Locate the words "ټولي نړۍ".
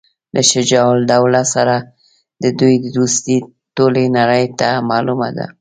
3.75-4.45